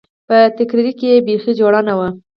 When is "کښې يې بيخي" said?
0.99-1.51